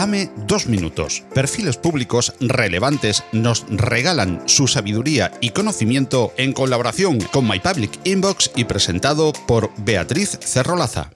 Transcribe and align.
Dame 0.00 0.30
dos 0.46 0.66
minutos. 0.66 1.24
Perfiles 1.34 1.76
públicos 1.76 2.32
relevantes 2.40 3.22
nos 3.32 3.66
regalan 3.68 4.42
su 4.48 4.66
sabiduría 4.66 5.30
y 5.42 5.50
conocimiento 5.50 6.32
en 6.38 6.54
colaboración 6.54 7.20
con 7.20 7.46
My 7.46 7.60
Public 7.60 8.00
Inbox 8.04 8.50
y 8.56 8.64
presentado 8.64 9.34
por 9.46 9.70
Beatriz 9.76 10.38
Cerrolaza. 10.40 11.10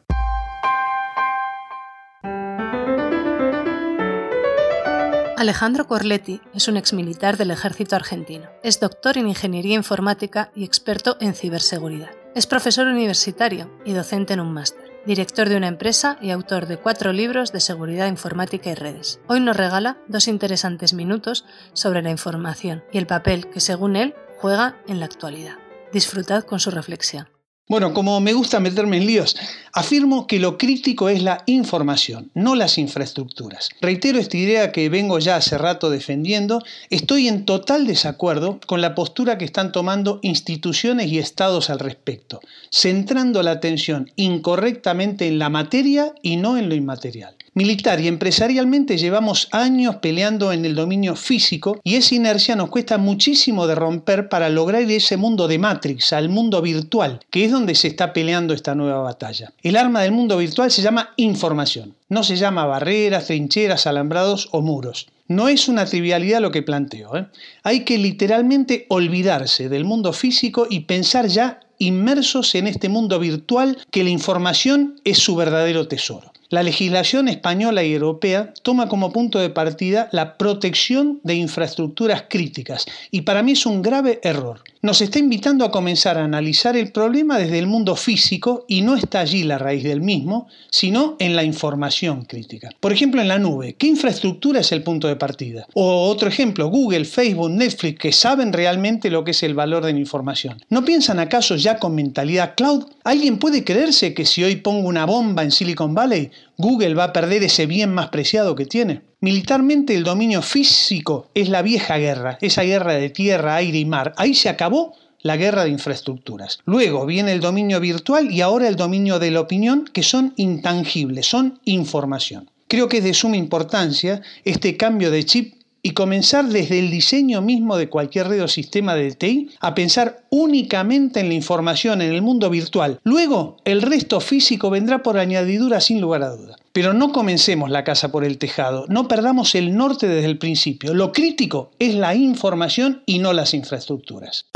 Alejandro 5.38 5.86
Corletti 5.86 6.42
es 6.54 6.68
un 6.68 6.76
exmilitar 6.76 7.38
del 7.38 7.52
ejército 7.52 7.96
argentino. 7.96 8.50
Es 8.62 8.80
doctor 8.80 9.16
en 9.16 9.28
ingeniería 9.28 9.76
informática 9.76 10.50
y 10.54 10.64
experto 10.64 11.16
en 11.20 11.32
ciberseguridad. 11.32 12.10
Es 12.34 12.46
profesor 12.46 12.86
universitario 12.86 13.70
y 13.86 13.94
docente 13.94 14.34
en 14.34 14.40
un 14.40 14.52
máster, 14.52 14.83
director 15.06 15.48
de 15.48 15.56
una 15.56 15.68
empresa 15.68 16.18
y 16.20 16.30
autor 16.30 16.66
de 16.66 16.76
cuatro 16.76 17.12
libros 17.12 17.52
de 17.52 17.60
seguridad 17.60 18.08
informática 18.08 18.70
y 18.70 18.74
redes. 18.74 19.20
Hoy 19.26 19.40
nos 19.40 19.56
regala 19.56 19.98
dos 20.08 20.28
interesantes 20.28 20.94
minutos 20.94 21.44
sobre 21.72 22.02
la 22.02 22.10
información 22.10 22.84
y 22.92 22.98
el 22.98 23.06
papel 23.06 23.48
que, 23.48 23.60
según 23.60 23.96
él, 23.96 24.14
juega 24.38 24.76
en 24.88 25.00
la 25.00 25.06
actualidad. 25.06 25.58
Disfrutad 25.92 26.44
con 26.44 26.60
su 26.60 26.70
reflexión. 26.70 27.33
Bueno, 27.66 27.94
como 27.94 28.20
me 28.20 28.34
gusta 28.34 28.60
meterme 28.60 28.98
en 28.98 29.06
líos, 29.06 29.38
afirmo 29.72 30.26
que 30.26 30.38
lo 30.38 30.58
crítico 30.58 31.08
es 31.08 31.22
la 31.22 31.42
información, 31.46 32.30
no 32.34 32.54
las 32.56 32.76
infraestructuras. 32.76 33.70
Reitero 33.80 34.18
esta 34.18 34.36
idea 34.36 34.70
que 34.70 34.90
vengo 34.90 35.18
ya 35.18 35.36
hace 35.36 35.56
rato 35.56 35.88
defendiendo, 35.88 36.62
estoy 36.90 37.26
en 37.26 37.46
total 37.46 37.86
desacuerdo 37.86 38.60
con 38.66 38.82
la 38.82 38.94
postura 38.94 39.38
que 39.38 39.46
están 39.46 39.72
tomando 39.72 40.18
instituciones 40.20 41.10
y 41.10 41.18
estados 41.18 41.70
al 41.70 41.78
respecto, 41.78 42.42
centrando 42.70 43.42
la 43.42 43.52
atención 43.52 44.12
incorrectamente 44.16 45.26
en 45.26 45.38
la 45.38 45.48
materia 45.48 46.12
y 46.20 46.36
no 46.36 46.58
en 46.58 46.68
lo 46.68 46.74
inmaterial. 46.74 47.34
Militar 47.56 48.00
y 48.00 48.08
empresarialmente 48.08 48.98
llevamos 48.98 49.46
años 49.52 49.96
peleando 50.02 50.50
en 50.50 50.64
el 50.64 50.74
dominio 50.74 51.14
físico 51.14 51.80
y 51.84 51.94
esa 51.94 52.16
inercia 52.16 52.56
nos 52.56 52.68
cuesta 52.68 52.98
muchísimo 52.98 53.68
de 53.68 53.76
romper 53.76 54.28
para 54.28 54.48
lograr 54.48 54.82
ese 54.82 55.16
mundo 55.16 55.46
de 55.46 55.60
Matrix, 55.60 56.12
al 56.12 56.28
mundo 56.28 56.60
virtual, 56.62 57.20
que 57.30 57.44
es 57.44 57.52
donde 57.52 57.76
se 57.76 57.86
está 57.86 58.12
peleando 58.12 58.54
esta 58.54 58.74
nueva 58.74 59.02
batalla. 59.02 59.52
El 59.62 59.76
arma 59.76 60.02
del 60.02 60.10
mundo 60.10 60.36
virtual 60.36 60.72
se 60.72 60.82
llama 60.82 61.10
información, 61.16 61.94
no 62.08 62.24
se 62.24 62.34
llama 62.34 62.66
barreras, 62.66 63.28
trincheras, 63.28 63.86
alambrados 63.86 64.48
o 64.50 64.60
muros. 64.60 65.06
No 65.28 65.48
es 65.48 65.68
una 65.68 65.86
trivialidad 65.86 66.40
lo 66.40 66.50
que 66.50 66.62
planteo. 66.62 67.16
¿eh? 67.16 67.26
Hay 67.62 67.84
que 67.84 67.98
literalmente 67.98 68.84
olvidarse 68.88 69.68
del 69.68 69.84
mundo 69.84 70.12
físico 70.12 70.66
y 70.68 70.80
pensar 70.80 71.28
ya 71.28 71.60
inmersos 71.78 72.56
en 72.56 72.66
este 72.66 72.88
mundo 72.88 73.20
virtual 73.20 73.78
que 73.92 74.02
la 74.02 74.10
información 74.10 75.00
es 75.04 75.18
su 75.18 75.36
verdadero 75.36 75.86
tesoro. 75.86 76.33
La 76.54 76.62
legislación 76.62 77.26
española 77.26 77.82
y 77.82 77.92
europea 77.92 78.54
toma 78.62 78.88
como 78.88 79.10
punto 79.10 79.40
de 79.40 79.50
partida 79.50 80.08
la 80.12 80.38
protección 80.38 81.18
de 81.24 81.34
infraestructuras 81.34 82.26
críticas 82.28 82.86
y 83.10 83.22
para 83.22 83.42
mí 83.42 83.50
es 83.50 83.66
un 83.66 83.82
grave 83.82 84.20
error. 84.22 84.62
Nos 84.84 85.00
está 85.00 85.18
invitando 85.18 85.64
a 85.64 85.70
comenzar 85.70 86.18
a 86.18 86.24
analizar 86.24 86.76
el 86.76 86.92
problema 86.92 87.38
desde 87.38 87.58
el 87.58 87.66
mundo 87.66 87.96
físico 87.96 88.66
y 88.68 88.82
no 88.82 88.96
está 88.96 89.20
allí 89.20 89.42
la 89.42 89.56
raíz 89.56 89.82
del 89.82 90.02
mismo, 90.02 90.46
sino 90.70 91.16
en 91.20 91.34
la 91.34 91.42
información 91.42 92.26
crítica. 92.26 92.68
Por 92.80 92.92
ejemplo, 92.92 93.22
en 93.22 93.28
la 93.28 93.38
nube, 93.38 93.76
¿qué 93.78 93.86
infraestructura 93.86 94.60
es 94.60 94.72
el 94.72 94.82
punto 94.82 95.08
de 95.08 95.16
partida? 95.16 95.66
O 95.72 96.06
otro 96.10 96.28
ejemplo, 96.28 96.68
Google, 96.68 97.06
Facebook, 97.06 97.48
Netflix, 97.48 97.98
que 97.98 98.12
saben 98.12 98.52
realmente 98.52 99.08
lo 99.08 99.24
que 99.24 99.30
es 99.30 99.42
el 99.42 99.54
valor 99.54 99.86
de 99.86 99.94
la 99.94 99.98
información. 99.98 100.62
¿No 100.68 100.84
piensan 100.84 101.18
acaso 101.18 101.56
ya 101.56 101.78
con 101.78 101.94
mentalidad 101.94 102.52
cloud? 102.54 102.84
¿Alguien 103.04 103.38
puede 103.38 103.64
creerse 103.64 104.12
que 104.12 104.26
si 104.26 104.44
hoy 104.44 104.56
pongo 104.56 104.86
una 104.86 105.06
bomba 105.06 105.44
en 105.44 105.50
Silicon 105.50 105.94
Valley, 105.94 106.30
Google 106.56 106.94
va 106.94 107.04
a 107.04 107.12
perder 107.12 107.42
ese 107.42 107.66
bien 107.66 107.92
más 107.92 108.08
preciado 108.08 108.54
que 108.54 108.66
tiene. 108.66 109.02
Militarmente 109.24 109.94
el 109.94 110.04
dominio 110.04 110.42
físico 110.42 111.30
es 111.32 111.48
la 111.48 111.62
vieja 111.62 111.96
guerra, 111.96 112.36
esa 112.42 112.62
guerra 112.62 112.92
de 112.92 113.08
tierra, 113.08 113.56
aire 113.56 113.78
y 113.78 113.86
mar. 113.86 114.12
Ahí 114.18 114.34
se 114.34 114.50
acabó 114.50 114.92
la 115.22 115.38
guerra 115.38 115.64
de 115.64 115.70
infraestructuras. 115.70 116.58
Luego 116.66 117.06
viene 117.06 117.32
el 117.32 117.40
dominio 117.40 117.80
virtual 117.80 118.30
y 118.30 118.42
ahora 118.42 118.68
el 118.68 118.76
dominio 118.76 119.18
de 119.18 119.30
la 119.30 119.40
opinión, 119.40 119.88
que 119.90 120.02
son 120.02 120.34
intangibles, 120.36 121.24
son 121.24 121.58
información. 121.64 122.50
Creo 122.68 122.90
que 122.90 122.98
es 122.98 123.04
de 123.04 123.14
suma 123.14 123.38
importancia 123.38 124.20
este 124.44 124.76
cambio 124.76 125.10
de 125.10 125.24
chip 125.24 125.54
y 125.86 125.90
comenzar 125.90 126.46
desde 126.46 126.78
el 126.78 126.90
diseño 126.90 127.42
mismo 127.42 127.76
de 127.76 127.90
cualquier 127.90 128.28
red 128.28 128.42
o 128.42 128.48
sistema 128.48 128.94
de 128.94 129.12
TI 129.12 129.50
a 129.60 129.74
pensar 129.74 130.24
únicamente 130.30 131.20
en 131.20 131.28
la 131.28 131.34
información 131.34 132.00
en 132.00 132.10
el 132.10 132.22
mundo 132.22 132.48
virtual. 132.48 132.98
Luego, 133.04 133.58
el 133.66 133.82
resto 133.82 134.18
físico 134.20 134.70
vendrá 134.70 135.02
por 135.02 135.18
añadidura 135.18 135.82
sin 135.82 136.00
lugar 136.00 136.22
a 136.22 136.30
duda. 136.30 136.56
Pero 136.72 136.94
no 136.94 137.12
comencemos 137.12 137.70
la 137.70 137.84
casa 137.84 138.10
por 138.10 138.24
el 138.24 138.38
tejado, 138.38 138.86
no 138.88 139.06
perdamos 139.08 139.54
el 139.54 139.76
norte 139.76 140.08
desde 140.08 140.26
el 140.26 140.38
principio. 140.38 140.94
Lo 140.94 141.12
crítico 141.12 141.70
es 141.78 141.94
la 141.94 142.14
información 142.14 143.02
y 143.04 143.18
no 143.18 143.34
las 143.34 143.52
infraestructuras. 143.52 144.46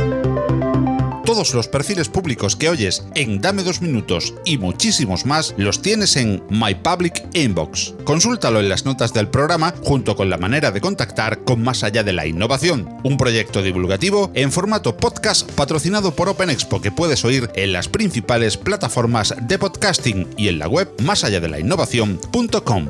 Todos 1.29 1.53
los 1.53 1.69
perfiles 1.69 2.09
públicos 2.09 2.57
que 2.57 2.71
oyes 2.71 3.05
en 3.15 3.43
Dame 3.43 3.63
dos 3.63 3.83
minutos 3.83 4.33
y 4.47 4.57
muchísimos 4.57 5.27
más 5.27 5.55
los 5.59 5.83
tienes 5.83 6.17
en 6.17 6.43
My 6.49 6.75
Public 6.75 7.23
Inbox. 7.35 7.93
Consúltalo 8.05 8.61
en 8.61 8.71
las 8.71 8.87
notas 8.87 9.13
del 9.13 9.29
programa 9.29 9.75
junto 9.83 10.17
con 10.17 10.31
la 10.31 10.39
manera 10.39 10.71
de 10.71 10.81
contactar 10.81 11.45
con 11.45 11.63
Más 11.63 11.85
allá 11.85 12.03
de 12.03 12.15
la 12.15 12.25
innovación, 12.25 12.89
un 13.05 13.19
proyecto 13.19 13.61
divulgativo 13.61 14.31
en 14.33 14.51
formato 14.51 14.97
podcast 14.97 15.53
patrocinado 15.53 16.15
por 16.15 16.31
Open 16.31 16.49
Expo 16.49 16.81
que 16.81 16.93
puedes 16.93 17.23
oír 17.27 17.51
en 17.57 17.75
las 17.75 17.89
principales 17.89 18.57
plataformas 18.57 19.35
de 19.39 19.59
podcasting 19.59 20.31
y 20.39 20.49
en 20.49 20.59
la 20.59 20.67
web 20.67 20.91
másalladelahinnovación.com. 21.03 22.87